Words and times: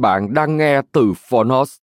Bạn 0.00 0.34
đang 0.34 0.56
nghe 0.56 0.80
từ 0.92 1.12
Phonos. 1.16 1.76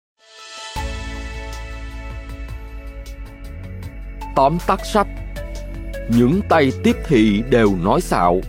Tóm 4.36 4.58
tắt 4.68 4.80
sách. 4.86 5.08
Những 6.18 6.42
tay 6.50 6.72
tiếp 6.84 6.96
thị 7.06 7.44
đều 7.50 7.76
nói 7.84 8.02
xạo. 8.02 8.42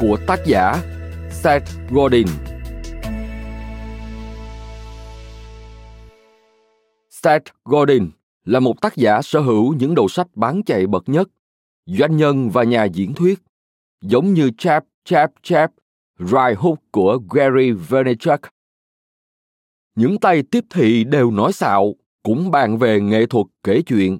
Của 0.00 0.18
tác 0.26 0.40
giả 0.46 0.82
Seth 1.30 1.70
Godin. 1.90 2.26
Seth 7.10 7.44
Godin 7.64 8.10
là 8.44 8.60
một 8.60 8.80
tác 8.80 8.96
giả 8.96 9.22
sở 9.22 9.40
hữu 9.40 9.74
những 9.74 9.94
đầu 9.94 10.08
sách 10.08 10.26
bán 10.34 10.62
chạy 10.66 10.86
bậc 10.86 11.08
nhất, 11.08 11.28
doanh 11.86 12.16
nhân 12.16 12.50
và 12.50 12.64
nhà 12.64 12.84
diễn 12.84 13.14
thuyết, 13.14 13.38
giống 14.02 14.34
như 14.34 14.50
Chap 14.58 14.84
Chap 15.04 15.30
Chap 15.42 15.70
Right 16.18 16.58
Hook 16.58 16.78
của 16.90 17.18
Gary 17.30 17.70
Vaynerchuk. 17.70 18.40
Những 19.94 20.18
tay 20.18 20.42
tiếp 20.42 20.64
thị 20.70 21.04
đều 21.04 21.30
nói 21.30 21.52
xạo, 21.52 21.94
cũng 22.22 22.50
bàn 22.50 22.78
về 22.78 23.00
nghệ 23.00 23.26
thuật 23.26 23.46
kể 23.62 23.82
chuyện, 23.82 24.18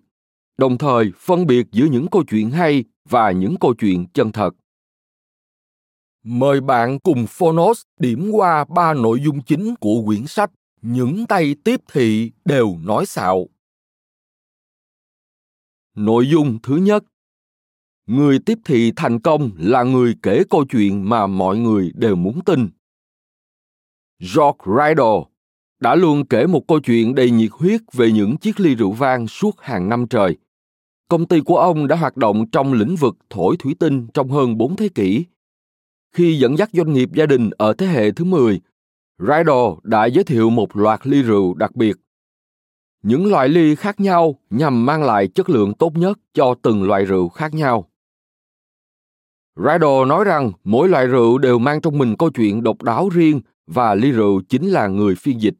đồng 0.58 0.78
thời 0.78 1.12
phân 1.16 1.46
biệt 1.46 1.66
giữa 1.72 1.86
những 1.86 2.06
câu 2.08 2.24
chuyện 2.28 2.50
hay 2.50 2.84
và 3.08 3.30
những 3.30 3.56
câu 3.60 3.74
chuyện 3.74 4.06
chân 4.14 4.32
thật. 4.32 4.50
Mời 6.22 6.60
bạn 6.60 6.98
cùng 6.98 7.26
Phonos 7.28 7.82
điểm 8.00 8.30
qua 8.32 8.64
ba 8.64 8.94
nội 8.94 9.20
dung 9.24 9.42
chính 9.42 9.74
của 9.80 10.02
quyển 10.06 10.26
sách 10.26 10.50
Những 10.82 11.26
tay 11.26 11.56
tiếp 11.64 11.80
thị 11.92 12.32
đều 12.44 12.76
nói 12.84 13.06
xạo. 13.06 13.46
Nội 15.94 16.28
dung 16.28 16.58
thứ 16.62 16.76
nhất 16.76 17.04
người 18.06 18.38
tiếp 18.38 18.58
thị 18.64 18.92
thành 18.96 19.20
công 19.20 19.50
là 19.58 19.82
người 19.82 20.14
kể 20.22 20.42
câu 20.50 20.64
chuyện 20.64 21.08
mà 21.08 21.26
mọi 21.26 21.58
người 21.58 21.92
đều 21.94 22.16
muốn 22.16 22.40
tin 22.44 22.68
george 24.20 24.58
Riddle 24.66 25.36
đã 25.80 25.94
luôn 25.94 26.24
kể 26.26 26.46
một 26.46 26.68
câu 26.68 26.80
chuyện 26.80 27.14
đầy 27.14 27.30
nhiệt 27.30 27.50
huyết 27.52 27.80
về 27.92 28.12
những 28.12 28.36
chiếc 28.36 28.60
ly 28.60 28.74
rượu 28.74 28.92
vang 28.92 29.26
suốt 29.26 29.60
hàng 29.60 29.88
năm 29.88 30.06
trời. 30.06 30.36
Công 31.08 31.26
ty 31.26 31.40
của 31.40 31.58
ông 31.58 31.86
đã 31.86 31.96
hoạt 31.96 32.16
động 32.16 32.50
trong 32.50 32.72
lĩnh 32.72 32.96
vực 32.96 33.16
thổi 33.30 33.56
thủy 33.58 33.74
tinh 33.78 34.06
trong 34.14 34.30
hơn 34.30 34.58
4 34.58 34.76
thế 34.76 34.88
kỷ. 34.88 35.24
Khi 36.12 36.38
dẫn 36.38 36.58
dắt 36.58 36.70
doanh 36.72 36.92
nghiệp 36.92 37.08
gia 37.14 37.26
đình 37.26 37.50
ở 37.58 37.72
thế 37.72 37.86
hệ 37.86 38.10
thứ 38.10 38.24
10, 38.24 38.60
Riddle 39.18 39.70
đã 39.82 40.06
giới 40.06 40.24
thiệu 40.24 40.50
một 40.50 40.76
loạt 40.76 41.06
ly 41.06 41.22
rượu 41.22 41.54
đặc 41.54 41.76
biệt. 41.76 41.96
Những 43.02 43.26
loại 43.26 43.48
ly 43.48 43.74
khác 43.74 44.00
nhau 44.00 44.38
nhằm 44.50 44.86
mang 44.86 45.02
lại 45.02 45.28
chất 45.28 45.50
lượng 45.50 45.74
tốt 45.74 45.92
nhất 45.96 46.18
cho 46.34 46.54
từng 46.62 46.82
loại 46.82 47.04
rượu 47.04 47.28
khác 47.28 47.54
nhau. 47.54 47.88
Riddle 49.56 50.04
nói 50.06 50.24
rằng 50.24 50.52
mỗi 50.64 50.88
loại 50.88 51.06
rượu 51.06 51.38
đều 51.38 51.58
mang 51.58 51.80
trong 51.80 51.98
mình 51.98 52.16
câu 52.16 52.30
chuyện 52.30 52.62
độc 52.62 52.82
đáo 52.82 53.08
riêng 53.08 53.40
và 53.66 53.94
ly 53.94 54.10
rượu 54.10 54.40
chính 54.48 54.68
là 54.68 54.86
người 54.86 55.14
phiên 55.14 55.40
dịch. 55.40 55.54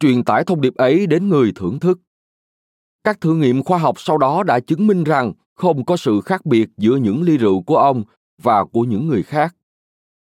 Truyền 0.00 0.24
tải 0.24 0.44
thông 0.44 0.60
điệp 0.60 0.74
ấy 0.74 1.06
đến 1.06 1.28
người 1.28 1.52
thưởng 1.54 1.80
thức. 1.80 2.00
Các 3.04 3.20
thử 3.20 3.34
nghiệm 3.34 3.62
khoa 3.62 3.78
học 3.78 4.00
sau 4.00 4.18
đó 4.18 4.42
đã 4.42 4.60
chứng 4.60 4.86
minh 4.86 5.04
rằng 5.04 5.32
không 5.54 5.84
có 5.84 5.96
sự 5.96 6.20
khác 6.20 6.46
biệt 6.46 6.68
giữa 6.76 6.96
những 6.96 7.22
ly 7.22 7.36
rượu 7.38 7.62
của 7.62 7.76
ông 7.76 8.04
và 8.42 8.64
của 8.64 8.82
những 8.82 9.08
người 9.08 9.22
khác. 9.22 9.56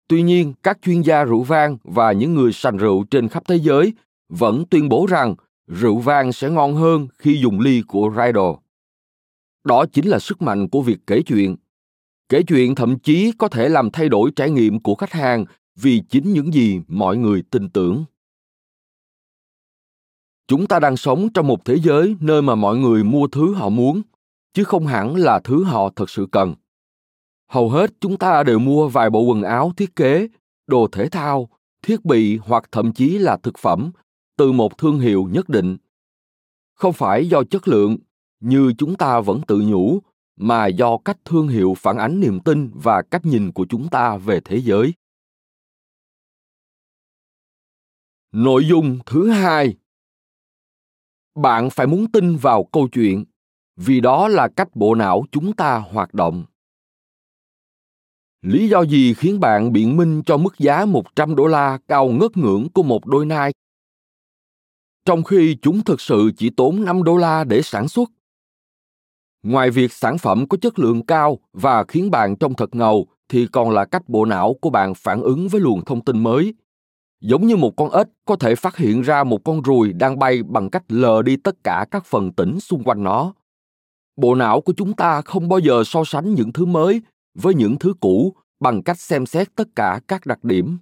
Tuy 0.08 0.22
nhiên, 0.22 0.54
các 0.62 0.78
chuyên 0.82 1.00
gia 1.00 1.24
rượu 1.24 1.42
vang 1.42 1.78
và 1.84 2.12
những 2.12 2.34
người 2.34 2.52
sành 2.52 2.76
rượu 2.76 3.04
trên 3.10 3.28
khắp 3.28 3.42
thế 3.48 3.56
giới 3.56 3.92
vẫn 4.28 4.64
tuyên 4.70 4.88
bố 4.88 5.06
rằng 5.06 5.34
rượu 5.66 5.98
vang 5.98 6.32
sẽ 6.32 6.50
ngon 6.50 6.74
hơn 6.74 7.08
khi 7.18 7.38
dùng 7.40 7.60
ly 7.60 7.82
của 7.88 8.10
Riddle. 8.16 8.52
Đó 9.64 9.84
chính 9.92 10.08
là 10.08 10.18
sức 10.18 10.42
mạnh 10.42 10.68
của 10.68 10.82
việc 10.82 10.98
kể 11.06 11.22
chuyện 11.22 11.56
kể 12.28 12.42
chuyện 12.42 12.74
thậm 12.74 12.98
chí 12.98 13.32
có 13.38 13.48
thể 13.48 13.68
làm 13.68 13.90
thay 13.90 14.08
đổi 14.08 14.30
trải 14.36 14.50
nghiệm 14.50 14.80
của 14.80 14.94
khách 14.94 15.12
hàng 15.12 15.44
vì 15.76 16.02
chính 16.08 16.32
những 16.32 16.54
gì 16.54 16.80
mọi 16.88 17.16
người 17.16 17.42
tin 17.50 17.68
tưởng. 17.68 18.04
Chúng 20.48 20.66
ta 20.66 20.80
đang 20.80 20.96
sống 20.96 21.28
trong 21.34 21.46
một 21.46 21.64
thế 21.64 21.78
giới 21.82 22.16
nơi 22.20 22.42
mà 22.42 22.54
mọi 22.54 22.76
người 22.76 23.04
mua 23.04 23.26
thứ 23.26 23.54
họ 23.54 23.68
muốn, 23.68 24.02
chứ 24.54 24.64
không 24.64 24.86
hẳn 24.86 25.16
là 25.16 25.40
thứ 25.40 25.64
họ 25.64 25.90
thật 25.96 26.10
sự 26.10 26.26
cần. 26.32 26.54
Hầu 27.48 27.70
hết 27.70 27.90
chúng 28.00 28.16
ta 28.16 28.42
đều 28.42 28.58
mua 28.58 28.88
vài 28.88 29.10
bộ 29.10 29.20
quần 29.20 29.42
áo 29.42 29.72
thiết 29.76 29.96
kế, 29.96 30.28
đồ 30.66 30.88
thể 30.92 31.08
thao, 31.08 31.48
thiết 31.82 32.04
bị 32.04 32.36
hoặc 32.36 32.68
thậm 32.72 32.92
chí 32.92 33.18
là 33.18 33.36
thực 33.36 33.58
phẩm 33.58 33.90
từ 34.36 34.52
một 34.52 34.78
thương 34.78 34.98
hiệu 34.98 35.28
nhất 35.32 35.48
định. 35.48 35.76
Không 36.74 36.92
phải 36.92 37.28
do 37.28 37.42
chất 37.50 37.68
lượng, 37.68 37.96
như 38.40 38.72
chúng 38.78 38.96
ta 38.96 39.20
vẫn 39.20 39.40
tự 39.46 39.60
nhủ 39.66 40.00
mà 40.36 40.66
do 40.66 40.98
cách 41.04 41.18
thương 41.24 41.48
hiệu 41.48 41.74
phản 41.78 41.96
ánh 41.96 42.20
niềm 42.20 42.40
tin 42.40 42.70
và 42.74 43.02
cách 43.02 43.26
nhìn 43.26 43.52
của 43.52 43.66
chúng 43.68 43.88
ta 43.88 44.16
về 44.16 44.40
thế 44.44 44.60
giới 44.60 44.94
nội 48.32 48.64
dung 48.68 48.98
thứ 49.06 49.30
hai 49.30 49.76
bạn 51.36 51.70
phải 51.70 51.86
muốn 51.86 52.10
tin 52.10 52.36
vào 52.36 52.64
câu 52.64 52.88
chuyện, 52.88 53.24
vì 53.76 54.00
đó 54.00 54.28
là 54.28 54.48
cách 54.48 54.76
bộ 54.76 54.94
não 54.94 55.24
chúng 55.32 55.52
ta 55.52 55.78
hoạt 55.78 56.14
động. 56.14 56.44
Lý 58.42 58.68
do 58.68 58.82
gì 58.82 59.14
khiến 59.14 59.40
bạn 59.40 59.72
biện 59.72 59.96
minh 59.96 60.22
cho 60.26 60.36
mức 60.36 60.58
giá 60.58 60.84
100 60.84 61.36
đô 61.36 61.46
la 61.46 61.78
cao 61.88 62.08
ngất 62.08 62.36
ngưỡng 62.36 62.68
của 62.74 62.82
một 62.82 63.06
đôi 63.06 63.26
nai? 63.26 63.52
Trong 65.04 65.24
khi 65.24 65.56
chúng 65.62 65.84
thực 65.84 66.00
sự 66.00 66.30
chỉ 66.36 66.50
tốn 66.50 66.84
5 66.84 67.02
đô 67.02 67.16
la 67.16 67.44
để 67.44 67.62
sản 67.62 67.88
xuất 67.88 68.10
ngoài 69.46 69.70
việc 69.70 69.92
sản 69.92 70.18
phẩm 70.18 70.48
có 70.48 70.56
chất 70.56 70.78
lượng 70.78 71.06
cao 71.06 71.38
và 71.52 71.84
khiến 71.84 72.10
bạn 72.10 72.36
trông 72.36 72.54
thật 72.54 72.74
ngầu, 72.74 73.06
thì 73.28 73.46
còn 73.52 73.70
là 73.70 73.84
cách 73.84 74.08
bộ 74.08 74.24
não 74.24 74.54
của 74.60 74.70
bạn 74.70 74.94
phản 74.94 75.22
ứng 75.22 75.48
với 75.48 75.60
luồng 75.60 75.84
thông 75.84 76.04
tin 76.04 76.22
mới. 76.22 76.54
Giống 77.20 77.46
như 77.46 77.56
một 77.56 77.76
con 77.76 77.90
ếch 77.90 78.06
có 78.24 78.36
thể 78.36 78.54
phát 78.54 78.76
hiện 78.76 79.02
ra 79.02 79.24
một 79.24 79.44
con 79.44 79.62
ruồi 79.62 79.92
đang 79.92 80.18
bay 80.18 80.42
bằng 80.42 80.70
cách 80.70 80.84
lờ 80.88 81.22
đi 81.22 81.36
tất 81.36 81.64
cả 81.64 81.86
các 81.90 82.04
phần 82.04 82.32
tĩnh 82.32 82.60
xung 82.60 82.84
quanh 82.84 83.02
nó. 83.02 83.34
Bộ 84.16 84.34
não 84.34 84.60
của 84.60 84.72
chúng 84.76 84.92
ta 84.92 85.22
không 85.22 85.48
bao 85.48 85.58
giờ 85.58 85.84
so 85.84 86.04
sánh 86.04 86.34
những 86.34 86.52
thứ 86.52 86.64
mới 86.64 87.02
với 87.34 87.54
những 87.54 87.78
thứ 87.78 87.94
cũ 88.00 88.34
bằng 88.60 88.82
cách 88.82 89.00
xem 89.00 89.26
xét 89.26 89.54
tất 89.54 89.68
cả 89.76 90.00
các 90.08 90.26
đặc 90.26 90.44
điểm. 90.44 90.78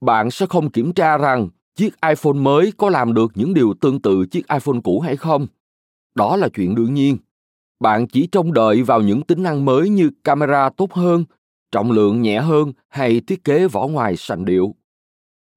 Bạn 0.00 0.30
sẽ 0.30 0.46
không 0.46 0.70
kiểm 0.70 0.92
tra 0.92 1.18
rằng 1.18 1.48
chiếc 1.76 1.94
iphone 2.08 2.32
mới 2.32 2.72
có 2.76 2.90
làm 2.90 3.14
được 3.14 3.32
những 3.34 3.54
điều 3.54 3.74
tương 3.80 4.02
tự 4.02 4.26
chiếc 4.26 4.48
iphone 4.48 4.80
cũ 4.84 5.00
hay 5.00 5.16
không 5.16 5.46
đó 6.14 6.36
là 6.36 6.48
chuyện 6.48 6.74
đương 6.74 6.94
nhiên 6.94 7.16
bạn 7.80 8.06
chỉ 8.06 8.28
trông 8.32 8.52
đợi 8.52 8.82
vào 8.82 9.00
những 9.00 9.22
tính 9.22 9.42
năng 9.42 9.64
mới 9.64 9.88
như 9.88 10.10
camera 10.24 10.70
tốt 10.70 10.92
hơn, 10.92 11.24
trọng 11.72 11.90
lượng 11.90 12.22
nhẹ 12.22 12.40
hơn 12.40 12.72
hay 12.88 13.20
thiết 13.20 13.44
kế 13.44 13.68
vỏ 13.68 13.86
ngoài 13.86 14.16
sành 14.16 14.44
điệu 14.44 14.74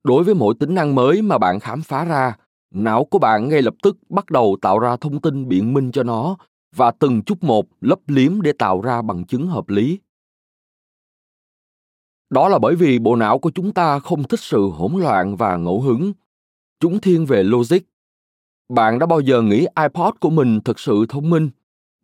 đối 0.06 0.24
với 0.24 0.36
mỗi 0.36 0.56
tính 0.60 0.76
năng 0.76 0.96
mới 0.96 1.22
mà 1.22 1.38
bạn 1.38 1.60
khám 1.60 1.82
phá 1.82 2.06
ra, 2.06 2.38
não 2.74 3.06
của 3.06 3.20
bạn 3.20 3.50
ngay 3.50 3.62
lập 3.62 3.74
tức 3.84 3.98
bắt 4.10 4.30
đầu 4.30 4.58
tạo 4.62 4.80
ra 4.80 4.96
thông 4.96 5.22
tin 5.22 5.48
biện 5.48 5.74
minh 5.74 5.92
cho 5.92 6.04
nó 6.04 6.38
và 6.76 6.92
từng 6.92 7.22
chút 7.24 7.44
một 7.44 7.66
lấp 7.82 8.00
liếm 8.08 8.42
để 8.42 8.54
tạo 8.60 8.82
ra 8.82 9.02
bằng 9.02 9.26
chứng 9.26 9.48
hợp 9.48 9.70
lý 9.70 10.00
Đó 12.30 12.50
là 12.50 12.60
bởi 12.60 12.76
vì 12.76 13.00
bộ 13.00 13.16
não 13.16 13.40
của 13.40 13.52
chúng 13.56 13.74
ta 13.74 14.00
không 14.00 14.24
thích 14.24 14.40
sự 14.40 14.70
hỗn 14.70 14.94
loạn 15.02 15.36
và 15.36 15.58
ngẫu 15.58 15.82
hứng. 15.82 16.14
Chúng 16.80 17.00
thiên 17.00 17.26
về 17.26 17.44
logic. 17.44 17.80
Bạn 18.70 19.00
đã 19.00 19.06
bao 19.06 19.20
giờ 19.20 19.42
nghĩ 19.42 19.68
iPod 19.84 20.16
của 20.20 20.30
mình 20.30 20.60
thực 20.62 20.80
sự 20.80 21.06
thông 21.10 21.30
minh 21.30 21.50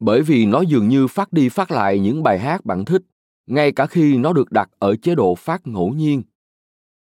bởi 0.02 0.22
vì 0.22 0.46
nó 0.46 0.62
dường 0.62 0.88
như 0.88 1.08
phát 1.08 1.34
đi 1.34 1.50
phát 1.50 1.72
lại 1.72 2.00
những 2.00 2.24
bài 2.24 2.40
hát 2.40 2.66
bạn 2.66 2.86
thích, 2.86 3.02
ngay 3.48 3.72
cả 3.72 3.86
khi 3.86 4.18
nó 4.18 4.34
được 4.34 4.52
đặt 4.52 4.70
ở 4.80 4.96
chế 4.96 5.16
độ 5.16 5.36
phát 5.36 5.68
ngẫu 5.68 5.90
nhiên. 5.90 6.24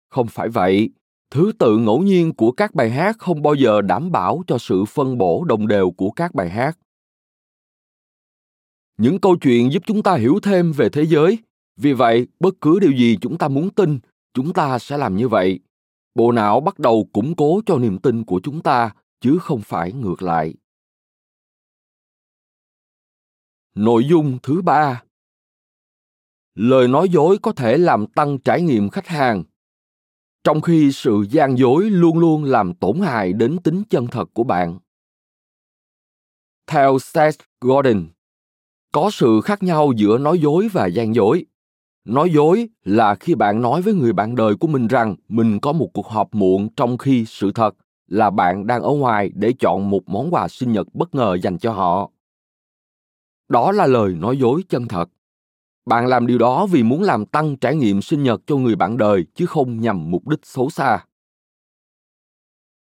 Không 0.09 0.27
phải 0.27 0.49
vậy, 0.49 0.89
thứ 1.31 1.51
tự 1.59 1.77
ngẫu 1.77 1.99
nhiên 1.99 2.33
của 2.33 2.51
các 2.51 2.75
bài 2.75 2.89
hát 2.89 3.15
không 3.19 3.41
bao 3.41 3.53
giờ 3.53 3.81
đảm 3.81 4.11
bảo 4.11 4.43
cho 4.47 4.57
sự 4.57 4.85
phân 4.85 5.17
bổ 5.17 5.43
đồng 5.43 5.67
đều 5.67 5.91
của 5.91 6.11
các 6.11 6.35
bài 6.35 6.49
hát. 6.49 6.77
Những 8.97 9.19
câu 9.19 9.35
chuyện 9.35 9.71
giúp 9.71 9.83
chúng 9.85 10.03
ta 10.03 10.15
hiểu 10.15 10.39
thêm 10.43 10.71
về 10.71 10.89
thế 10.89 11.05
giới, 11.05 11.37
vì 11.77 11.93
vậy 11.93 12.27
bất 12.39 12.53
cứ 12.61 12.79
điều 12.79 12.91
gì 12.91 13.17
chúng 13.21 13.37
ta 13.37 13.47
muốn 13.47 13.69
tin, 13.69 13.99
chúng 14.33 14.53
ta 14.53 14.79
sẽ 14.79 14.97
làm 14.97 15.15
như 15.15 15.27
vậy. 15.27 15.59
Bộ 16.15 16.31
não 16.31 16.59
bắt 16.59 16.79
đầu 16.79 17.09
củng 17.13 17.35
cố 17.35 17.61
cho 17.65 17.77
niềm 17.77 17.97
tin 17.97 18.23
của 18.23 18.39
chúng 18.43 18.61
ta, 18.61 18.91
chứ 19.19 19.37
không 19.41 19.61
phải 19.61 19.93
ngược 19.93 20.21
lại. 20.21 20.53
Nội 23.75 24.05
dung 24.09 24.37
thứ 24.43 24.61
ba 24.61 25.03
Lời 26.55 26.87
nói 26.87 27.09
dối 27.09 27.37
có 27.41 27.51
thể 27.51 27.77
làm 27.77 28.07
tăng 28.07 28.37
trải 28.37 28.61
nghiệm 28.61 28.89
khách 28.89 29.07
hàng, 29.07 29.43
trong 30.43 30.61
khi 30.61 30.91
sự 30.91 31.25
gian 31.29 31.57
dối 31.57 31.89
luôn 31.89 32.19
luôn 32.19 32.43
làm 32.43 32.73
tổn 32.73 32.99
hại 32.99 33.33
đến 33.33 33.57
tính 33.63 33.83
chân 33.89 34.07
thật 34.07 34.29
của 34.33 34.43
bạn. 34.43 34.79
Theo 36.67 36.99
Seth 36.99 37.39
Godin, 37.61 38.07
có 38.91 39.09
sự 39.13 39.41
khác 39.41 39.63
nhau 39.63 39.91
giữa 39.95 40.17
nói 40.17 40.39
dối 40.39 40.67
và 40.73 40.87
gian 40.87 41.15
dối. 41.15 41.45
Nói 42.05 42.29
dối 42.33 42.69
là 42.83 43.15
khi 43.15 43.35
bạn 43.35 43.61
nói 43.61 43.81
với 43.81 43.93
người 43.93 44.13
bạn 44.13 44.35
đời 44.35 44.55
của 44.59 44.67
mình 44.67 44.87
rằng 44.87 45.15
mình 45.27 45.59
có 45.59 45.71
một 45.71 45.89
cuộc 45.93 46.07
họp 46.07 46.35
muộn 46.35 46.69
trong 46.75 46.97
khi 46.97 47.25
sự 47.25 47.51
thật 47.51 47.75
là 48.07 48.29
bạn 48.29 48.67
đang 48.67 48.81
ở 48.81 48.91
ngoài 48.91 49.31
để 49.35 49.53
chọn 49.59 49.89
một 49.89 50.09
món 50.09 50.33
quà 50.33 50.47
sinh 50.47 50.71
nhật 50.71 50.87
bất 50.93 51.15
ngờ 51.15 51.37
dành 51.41 51.57
cho 51.57 51.71
họ. 51.71 52.11
Đó 53.49 53.71
là 53.71 53.87
lời 53.87 54.13
nói 54.13 54.37
dối 54.37 54.63
chân 54.69 54.87
thật. 54.87 55.09
Bạn 55.85 56.07
làm 56.07 56.27
điều 56.27 56.37
đó 56.37 56.65
vì 56.65 56.83
muốn 56.83 57.03
làm 57.03 57.25
tăng 57.25 57.57
trải 57.57 57.75
nghiệm 57.75 58.01
sinh 58.01 58.23
nhật 58.23 58.41
cho 58.45 58.55
người 58.55 58.75
bạn 58.75 58.97
đời 58.97 59.25
chứ 59.35 59.45
không 59.45 59.81
nhằm 59.81 60.11
mục 60.11 60.27
đích 60.27 60.39
xấu 60.43 60.69
xa. 60.69 61.05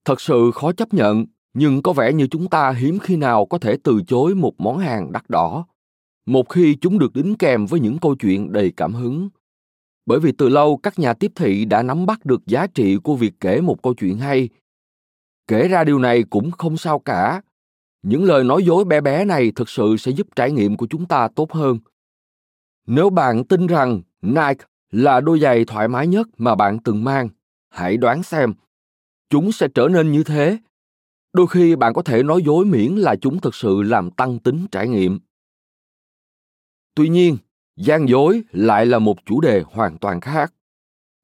Thật 0.05 0.21
sự 0.21 0.51
khó 0.55 0.73
chấp 0.73 0.95
nhận, 0.95 1.25
nhưng 1.55 1.83
có 1.83 1.93
vẻ 1.93 2.13
như 2.13 2.27
chúng 2.27 2.49
ta 2.49 2.71
hiếm 2.71 2.99
khi 2.99 3.17
nào 3.17 3.47
có 3.47 3.59
thể 3.59 3.77
từ 3.85 4.03
chối 4.07 4.35
một 4.35 4.53
món 4.59 4.79
hàng 4.79 5.13
đắt 5.13 5.31
đỏ, 5.31 5.67
một 6.27 6.49
khi 6.49 6.77
chúng 6.81 6.99
được 6.99 7.13
đính 7.15 7.35
kèm 7.37 7.67
với 7.67 7.81
những 7.81 7.99
câu 7.99 8.15
chuyện 8.15 8.53
đầy 8.53 8.73
cảm 8.77 8.95
hứng. 8.95 9.29
Bởi 10.07 10.21
vì 10.21 10.33
từ 10.33 10.49
lâu, 10.49 10.77
các 10.77 10.99
nhà 10.99 11.15
tiếp 11.15 11.33
thị 11.35 11.65
đã 11.65 11.83
nắm 11.83 12.07
bắt 12.07 12.25
được 12.25 12.47
giá 12.47 12.67
trị 12.67 12.97
của 12.97 13.17
việc 13.17 13.35
kể 13.41 13.61
một 13.61 13.83
câu 13.83 13.95
chuyện 13.95 14.19
hay 14.19 14.49
kể 15.47 15.69
ra 15.69 15.85
điều 15.85 15.99
này 15.99 16.25
cũng 16.31 16.51
không 16.51 16.77
sao 16.77 16.99
cả. 16.99 17.43
Những 18.03 18.25
lời 18.25 18.45
nói 18.45 18.65
dối 18.65 18.85
bé 18.85 19.01
bé 19.01 19.25
này 19.25 19.53
thực 19.55 19.69
sự 19.69 19.97
sẽ 19.97 20.11
giúp 20.11 20.27
trải 20.37 20.53
nghiệm 20.53 20.77
của 20.77 20.87
chúng 20.91 21.07
ta 21.07 21.29
tốt 21.29 21.53
hơn. 21.53 21.79
Nếu 22.87 23.11
bạn 23.11 23.45
tin 23.45 23.67
rằng 23.67 24.03
nike 24.23 24.65
là 24.91 25.21
đôi 25.21 25.41
giày 25.41 25.65
thoải 25.65 25.89
mái 25.89 26.07
nhất 26.07 26.29
mà 26.39 26.55
bạn 26.55 26.79
từng 26.79 27.05
mang, 27.05 27.29
hãy 27.71 27.97
đoán 27.97 28.23
xem, 28.23 28.55
chúng 29.31 29.53
sẽ 29.53 29.69
trở 29.75 29.89
nên 29.89 30.13
như 30.13 30.25
thế. 30.25 30.59
Đôi 31.33 31.47
khi 31.47 31.77
bạn 31.77 31.95
có 31.95 32.03
thể 32.03 32.23
nói 32.23 32.43
dối 32.47 32.65
miễn 32.65 32.95
là 32.95 33.17
chúng 33.17 33.41
thực 33.41 33.55
sự 33.55 33.83
làm 33.83 34.11
tăng 34.11 34.39
tính 34.39 34.67
trải 34.71 34.89
nghiệm. 34.89 35.19
Tuy 36.95 37.09
nhiên, 37.09 37.37
gian 37.77 38.09
dối 38.09 38.43
lại 38.53 38.87
là 38.87 38.99
một 38.99 39.17
chủ 39.27 39.41
đề 39.41 39.63
hoàn 39.67 39.99
toàn 39.99 40.21
khác 40.21 40.53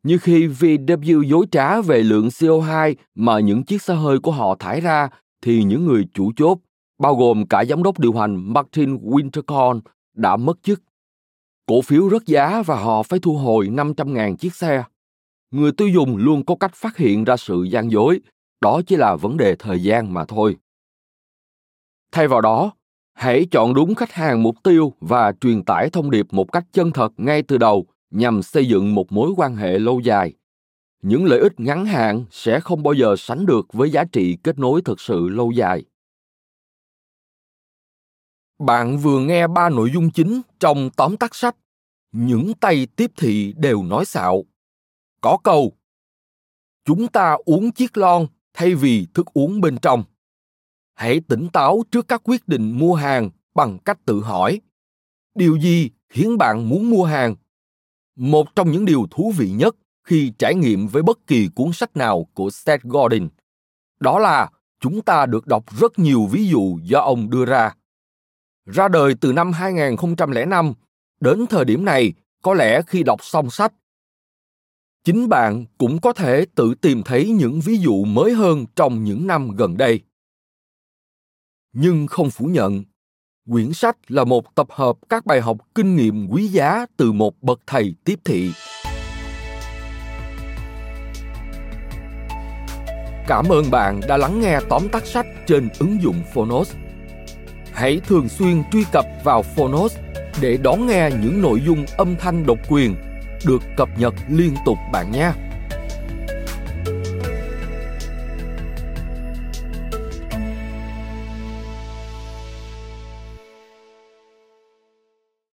như 0.02 0.19
khi 0.19 0.47
VW 0.47 1.23
dối 1.23 1.47
trá 1.50 1.81
về 1.81 2.02
lượng 2.02 2.29
CO2 2.29 2.94
mà 3.14 3.41
những 3.41 3.62
chiếc 3.62 3.82
xe 3.82 3.94
hơi 3.94 4.19
của 4.19 4.32
họ 4.32 4.56
thải 4.58 4.81
ra, 4.81 5.08
thì 5.43 5.62
những 5.62 5.87
người 5.87 6.06
chủ 6.14 6.32
chốt, 6.37 6.58
bao 6.99 7.14
gồm 7.14 7.47
cả 7.47 7.64
giám 7.64 7.82
đốc 7.82 7.99
điều 7.99 8.12
hành 8.12 8.52
Martin 8.52 8.97
Winterkorn, 8.97 9.81
đã 10.14 10.37
mất 10.37 10.58
chức. 10.62 10.82
Cổ 11.67 11.82
phiếu 11.82 12.11
rớt 12.11 12.26
giá 12.26 12.62
và 12.62 12.76
họ 12.76 13.02
phải 13.02 13.19
thu 13.20 13.37
hồi 13.37 13.69
500.000 13.69 14.37
chiếc 14.37 14.55
xe. 14.55 14.85
Người 15.50 15.73
tiêu 15.73 15.88
dùng 15.88 16.17
luôn 16.17 16.44
có 16.44 16.55
cách 16.61 16.75
phát 16.75 16.97
hiện 16.97 17.25
ra 17.25 17.37
sự 17.37 17.62
gian 17.62 17.91
dối, 17.91 18.20
đó 18.61 18.81
chỉ 18.87 18.97
là 18.97 19.17
vấn 19.17 19.37
đề 19.37 19.56
thời 19.58 19.82
gian 19.82 20.14
mà 20.14 20.25
thôi. 20.25 20.56
Thay 22.12 22.29
vào 22.29 22.41
đó, 22.41 22.73
hãy 23.14 23.47
chọn 23.50 23.75
đúng 23.75 23.94
khách 23.94 24.12
hàng 24.12 24.43
mục 24.43 24.56
tiêu 24.62 24.93
và 25.00 25.32
truyền 25.41 25.64
tải 25.64 25.91
thông 25.91 26.11
điệp 26.11 26.26
một 26.31 26.52
cách 26.52 26.64
chân 26.73 26.93
thật 26.93 27.12
ngay 27.17 27.43
từ 27.43 27.58
đầu 27.58 27.87
nhằm 28.10 28.42
xây 28.42 28.68
dựng 28.68 28.94
một 28.94 29.12
mối 29.12 29.30
quan 29.36 29.56
hệ 29.56 29.78
lâu 29.78 30.00
dài. 30.00 30.32
Những 31.02 31.24
lợi 31.24 31.40
ích 31.40 31.60
ngắn 31.60 31.86
hạn 31.86 32.24
sẽ 32.30 32.60
không 32.60 32.82
bao 32.82 32.94
giờ 32.94 33.14
sánh 33.18 33.46
được 33.46 33.66
với 33.72 33.90
giá 33.90 34.04
trị 34.12 34.36
kết 34.42 34.58
nối 34.58 34.82
thực 34.82 35.00
sự 35.00 35.28
lâu 35.28 35.50
dài. 35.50 35.84
Bạn 38.58 38.98
vừa 38.98 39.20
nghe 39.20 39.46
ba 39.46 39.68
nội 39.68 39.90
dung 39.94 40.10
chính 40.10 40.40
trong 40.58 40.90
tóm 40.96 41.16
tắt 41.16 41.34
sách 41.34 41.56
những 42.12 42.54
tay 42.60 42.86
tiếp 42.96 43.12
thị 43.16 43.54
đều 43.56 43.82
nói 43.82 44.04
xạo. 44.04 44.44
Có 45.20 45.38
câu, 45.44 45.72
chúng 46.84 47.08
ta 47.08 47.36
uống 47.44 47.72
chiếc 47.72 47.96
lon 47.96 48.26
thay 48.54 48.74
vì 48.74 49.06
thức 49.14 49.26
uống 49.34 49.60
bên 49.60 49.78
trong. 49.78 50.04
Hãy 50.94 51.20
tỉnh 51.28 51.48
táo 51.52 51.82
trước 51.90 52.08
các 52.08 52.20
quyết 52.24 52.48
định 52.48 52.78
mua 52.78 52.94
hàng 52.94 53.30
bằng 53.54 53.78
cách 53.84 53.98
tự 54.04 54.20
hỏi, 54.20 54.60
điều 55.34 55.56
gì 55.56 55.90
khiến 56.08 56.38
bạn 56.38 56.68
muốn 56.68 56.90
mua 56.90 57.04
hàng 57.04 57.36
một 58.16 58.54
trong 58.54 58.70
những 58.70 58.84
điều 58.84 59.06
thú 59.10 59.32
vị 59.36 59.50
nhất 59.50 59.76
khi 60.04 60.32
trải 60.38 60.54
nghiệm 60.54 60.86
với 60.86 61.02
bất 61.02 61.26
kỳ 61.26 61.48
cuốn 61.54 61.72
sách 61.72 61.96
nào 61.96 62.26
của 62.34 62.50
Seth 62.50 62.82
Godin 62.82 63.28
đó 64.00 64.18
là 64.18 64.50
chúng 64.80 65.02
ta 65.02 65.26
được 65.26 65.46
đọc 65.46 65.64
rất 65.78 65.98
nhiều 65.98 66.26
ví 66.26 66.48
dụ 66.48 66.78
do 66.82 67.00
ông 67.00 67.30
đưa 67.30 67.44
ra. 67.44 67.74
Ra 68.66 68.88
đời 68.88 69.14
từ 69.20 69.32
năm 69.32 69.52
2005, 69.52 70.72
đến 71.20 71.46
thời 71.46 71.64
điểm 71.64 71.84
này, 71.84 72.12
có 72.42 72.54
lẽ 72.54 72.82
khi 72.86 73.02
đọc 73.02 73.24
xong 73.24 73.50
sách, 73.50 73.72
chính 75.04 75.28
bạn 75.28 75.64
cũng 75.78 76.00
có 76.00 76.12
thể 76.12 76.46
tự 76.54 76.74
tìm 76.74 77.02
thấy 77.02 77.30
những 77.30 77.60
ví 77.60 77.78
dụ 77.78 78.04
mới 78.04 78.32
hơn 78.32 78.66
trong 78.76 79.04
những 79.04 79.26
năm 79.26 79.50
gần 79.56 79.76
đây. 79.76 80.00
Nhưng 81.72 82.06
không 82.06 82.30
phủ 82.30 82.46
nhận, 82.46 82.84
quyển 83.50 83.73
sách 83.73 83.97
là 84.08 84.25
một 84.25 84.55
tập 84.55 84.67
hợp 84.70 84.97
các 85.08 85.26
bài 85.26 85.41
học 85.41 85.56
kinh 85.75 85.97
nghiệm 85.97 86.29
quý 86.31 86.47
giá 86.47 86.87
từ 86.97 87.12
một 87.12 87.43
bậc 87.43 87.61
thầy 87.67 87.95
tiếp 88.04 88.19
thị. 88.25 88.52
Cảm 93.26 93.49
ơn 93.49 93.71
bạn 93.71 94.00
đã 94.09 94.16
lắng 94.16 94.40
nghe 94.40 94.59
tóm 94.69 94.88
tắt 94.88 95.07
sách 95.07 95.26
trên 95.47 95.69
ứng 95.78 96.02
dụng 96.02 96.23
phonos. 96.35 96.75
Hãy 97.73 98.00
thường 98.07 98.28
xuyên 98.28 98.62
truy 98.73 98.85
cập 98.92 99.04
vào 99.25 99.42
phonos 99.42 99.97
để 100.40 100.57
đón 100.57 100.87
nghe 100.87 101.11
những 101.23 101.42
nội 101.42 101.62
dung 101.66 101.85
âm 101.99 102.16
thanh 102.16 102.47
độc 102.47 102.59
quyền 102.69 102.95
được 103.47 103.62
cập 103.76 103.88
nhật 103.99 104.14
liên 104.28 104.54
tục 104.66 104.78
bạn 104.92 105.11
nhé. 105.12 105.33